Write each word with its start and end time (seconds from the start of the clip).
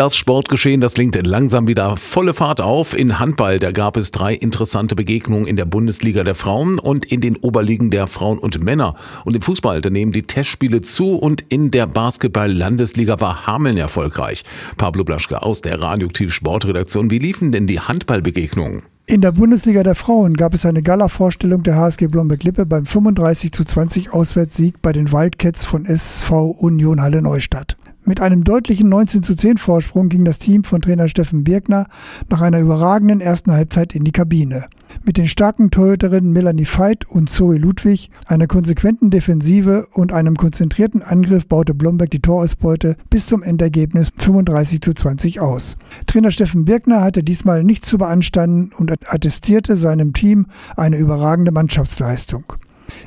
Das 0.00 0.16
Sportgeschehen, 0.16 0.80
das 0.80 0.96
linkt 0.96 1.26
langsam 1.26 1.68
wieder 1.68 1.98
volle 1.98 2.32
Fahrt 2.32 2.62
auf. 2.62 2.98
In 2.98 3.18
Handball, 3.18 3.58
da 3.58 3.70
gab 3.70 3.98
es 3.98 4.10
drei 4.10 4.32
interessante 4.32 4.96
Begegnungen 4.96 5.46
in 5.46 5.56
der 5.56 5.66
Bundesliga 5.66 6.24
der 6.24 6.34
Frauen 6.34 6.78
und 6.78 7.04
in 7.12 7.20
den 7.20 7.36
Oberligen 7.36 7.90
der 7.90 8.06
Frauen 8.06 8.38
und 8.38 8.64
Männer. 8.64 8.94
Und 9.26 9.36
im 9.36 9.42
Fußball, 9.42 9.82
da 9.82 9.90
nehmen 9.90 10.10
die 10.10 10.22
Testspiele 10.22 10.80
zu 10.80 11.16
und 11.16 11.44
in 11.50 11.70
der 11.70 11.86
Basketball-Landesliga 11.86 13.20
war 13.20 13.46
Hameln 13.46 13.76
erfolgreich. 13.76 14.42
Pablo 14.78 15.04
Blaschke 15.04 15.42
aus 15.42 15.60
der 15.60 15.82
Radioaktiv 15.82 16.32
Sportredaktion. 16.32 17.10
Wie 17.10 17.18
liefen 17.18 17.52
denn 17.52 17.66
die 17.66 17.80
Handballbegegnungen? 17.80 18.80
In 19.04 19.20
der 19.20 19.32
Bundesliga 19.32 19.82
der 19.82 19.96
Frauen 19.96 20.32
gab 20.32 20.54
es 20.54 20.64
eine 20.64 20.82
Gala-Vorstellung 20.82 21.62
der 21.62 21.76
HSG 21.76 22.06
Blomberg-Lippe 22.06 22.64
beim 22.64 22.86
35 22.86 23.52
zu 23.52 23.66
20 23.66 24.14
Auswärtssieg 24.14 24.80
bei 24.80 24.92
den 24.92 25.12
Wildcats 25.12 25.62
von 25.62 25.84
SV 25.84 26.52
Union 26.52 27.02
Halle 27.02 27.20
Neustadt. 27.20 27.76
Mit 28.04 28.20
einem 28.20 28.44
deutlichen 28.44 28.88
19 28.88 29.22
zu 29.22 29.36
10 29.36 29.58
Vorsprung 29.58 30.08
ging 30.08 30.24
das 30.24 30.38
Team 30.38 30.64
von 30.64 30.80
Trainer 30.80 31.06
Steffen 31.06 31.44
Birkner 31.44 31.86
nach 32.30 32.40
einer 32.40 32.58
überragenden 32.58 33.20
ersten 33.20 33.52
Halbzeit 33.52 33.94
in 33.94 34.04
die 34.04 34.12
Kabine. 34.12 34.64
Mit 35.04 35.18
den 35.18 35.28
starken 35.28 35.70
Torhüterinnen 35.70 36.32
Melanie 36.32 36.66
Veit 36.66 37.08
und 37.08 37.28
Zoe 37.28 37.56
Ludwig, 37.56 38.10
einer 38.26 38.46
konsequenten 38.46 39.10
Defensive 39.10 39.86
und 39.92 40.12
einem 40.12 40.36
konzentrierten 40.36 41.02
Angriff 41.02 41.46
baute 41.46 41.74
Blomberg 41.74 42.10
die 42.10 42.20
Torausbeute 42.20 42.96
bis 43.10 43.26
zum 43.26 43.42
Endergebnis 43.42 44.10
35 44.16 44.80
zu 44.80 44.94
20 44.94 45.40
aus. 45.40 45.76
Trainer 46.06 46.30
Steffen 46.30 46.64
Birkner 46.64 47.02
hatte 47.02 47.22
diesmal 47.22 47.64
nichts 47.64 47.86
zu 47.86 47.98
beanstanden 47.98 48.72
und 48.76 48.90
attestierte 48.90 49.76
seinem 49.76 50.14
Team 50.14 50.46
eine 50.76 50.96
überragende 50.96 51.52
Mannschaftsleistung. 51.52 52.44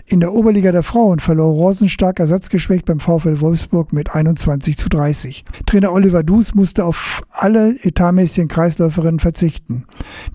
In 0.06 0.20
der 0.20 0.34
Oberliga 0.34 0.72
der 0.72 0.84
Frauen 0.84 1.20
verlor 1.20 1.54
Rosenstark 1.54 2.20
ersatzgeschwächt 2.20 2.86
beim 2.86 3.00
VfL 3.00 3.42
Wolfsburg 3.42 3.94
mit 3.94 4.14
21 4.14 4.78
zu 4.78 4.90
30. 4.90 5.46
Trainer 5.66 5.92
Oliver 5.92 6.24
Dus 6.24 6.56
musste 6.56 6.86
auf 6.86 7.22
alle 7.32 7.76
etatmäßigen 7.84 8.48
Kreisläuferinnen 8.48 9.20
verzichten. 9.20 9.86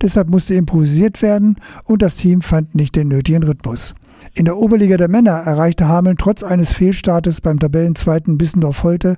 Deshalb 0.03 0.29
musste 0.29 0.55
improvisiert 0.55 1.23
werden 1.23 1.57
und 1.85 2.03
das 2.03 2.17
Team 2.17 2.43
fand 2.43 2.75
nicht 2.75 2.97
den 2.97 3.09
nötigen 3.09 3.43
Rhythmus. 3.43 3.95
In 4.35 4.45
der 4.45 4.57
Oberliga 4.57 4.97
der 4.97 5.09
Männer 5.09 5.33
erreichte 5.33 5.89
Hameln 5.89 6.17
trotz 6.17 6.43
eines 6.43 6.73
Fehlstartes 6.73 7.41
beim 7.41 7.59
Tabellenzweiten 7.59 8.39
Bissendorf-Holte 8.39 9.17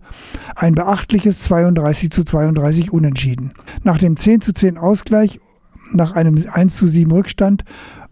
ein 0.56 0.74
beachtliches 0.74 1.42
32 1.44 2.10
zu 2.10 2.24
32 2.24 2.92
Unentschieden. 2.92 3.52
Nach 3.82 3.98
dem 3.98 4.16
10 4.16 4.40
zu 4.40 4.52
10 4.52 4.78
Ausgleich, 4.78 5.40
nach 5.92 6.14
einem 6.14 6.42
1 6.50 6.76
zu 6.76 6.86
7 6.86 7.10
Rückstand 7.10 7.64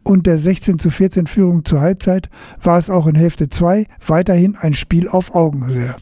und 0.09 0.27
der 0.27 0.39
16 0.39 0.78
zu 0.78 0.91
14 0.91 1.27
Führung 1.27 1.64
zur 1.64 1.81
Halbzeit 1.81 2.31
war 2.62 2.78
es 2.78 2.89
auch 2.91 3.06
in 3.06 3.14
Hälfte 3.14 3.48
2 3.48 3.87
weiterhin 4.06 4.56
ein 4.56 4.73
Spiel 4.73 5.09
auf 5.09 5.34
Augenhöhe. 5.34 5.97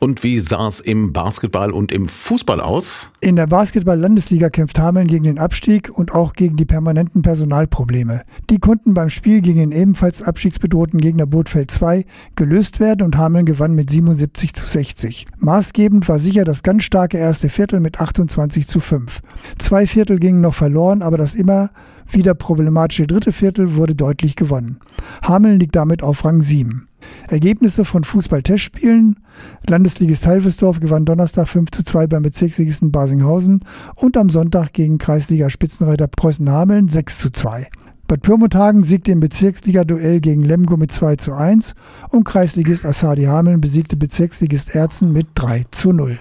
Und 0.00 0.22
wie 0.22 0.38
sah 0.38 0.68
es 0.68 0.78
im 0.78 1.12
Basketball 1.12 1.72
und 1.72 1.90
im 1.90 2.06
Fußball 2.06 2.60
aus? 2.60 3.10
In 3.20 3.34
der 3.34 3.48
Basketball-Landesliga 3.48 4.48
kämpft 4.48 4.78
Hameln 4.78 5.08
gegen 5.08 5.24
den 5.24 5.40
Abstieg 5.40 5.90
und 5.90 6.14
auch 6.14 6.34
gegen 6.34 6.56
die 6.56 6.64
permanenten 6.64 7.22
Personalprobleme. 7.22 8.22
Die 8.48 8.60
konnten 8.60 8.94
beim 8.94 9.10
Spiel 9.10 9.40
gegen 9.40 9.58
den 9.58 9.72
ebenfalls 9.72 10.22
abstiegsbedrohten 10.22 11.00
Gegner 11.00 11.26
Bootfeld 11.26 11.72
2 11.72 12.04
gelöst 12.36 12.78
werden 12.78 13.02
und 13.02 13.16
Hameln 13.16 13.44
gewann 13.44 13.74
mit 13.74 13.90
77 13.90 14.54
zu 14.54 14.66
60. 14.66 15.26
Maßgebend 15.38 16.08
war 16.08 16.20
sicher 16.20 16.44
das 16.44 16.62
ganz 16.62 16.84
starke 16.84 17.18
erste 17.18 17.48
Viertel 17.48 17.80
mit 17.80 18.00
28 18.00 18.68
zu 18.68 18.78
5. 18.78 19.20
Zwei 19.58 19.86
Viertel 19.88 20.20
gingen 20.20 20.40
noch 20.40 20.54
verloren, 20.54 21.02
aber 21.02 21.18
das 21.18 21.34
immer 21.34 21.70
wieder 22.08 22.34
problematische 22.34 23.08
dritte 23.08 23.32
Viertel 23.32 23.74
wurde 23.74 23.96
deutlich 23.96 24.36
gewonnen. 24.36 24.78
Hameln 25.22 25.58
liegt 25.58 25.74
damit 25.74 26.04
auf 26.04 26.24
Rang 26.24 26.42
7. 26.42 26.87
Ergebnisse 27.28 27.84
von 27.84 28.04
Fußball-Testspielen. 28.04 29.16
Landesligist 29.68 30.26
Halvesdorf 30.26 30.80
gewann 30.80 31.04
Donnerstag 31.04 31.48
5 31.48 31.70
zu 31.70 31.84
2 31.84 32.06
beim 32.06 32.22
Bezirksligisten 32.22 32.90
Basinghausen 32.90 33.64
und 33.94 34.16
am 34.16 34.30
Sonntag 34.30 34.72
gegen 34.72 34.98
Kreisliga-Spitzenreiter 34.98 36.08
Preußen-Hameln 36.08 36.88
6 36.88 37.18
zu 37.18 37.30
2. 37.30 37.68
Bad 38.08 38.22
Pyrmont 38.22 38.56
siegte 38.86 39.12
im 39.12 39.20
Bezirksliga-Duell 39.20 40.20
gegen 40.20 40.42
Lemgo 40.42 40.78
mit 40.78 40.90
2 40.90 41.16
zu 41.16 41.34
1 41.34 41.74
und 42.08 42.24
Kreisligist 42.24 42.86
Assadi 42.86 43.24
Hameln 43.24 43.60
besiegte 43.60 43.98
Bezirksligist 43.98 44.74
Erzen 44.74 45.12
mit 45.12 45.26
3 45.34 45.66
zu 45.70 45.92
0. 45.92 46.18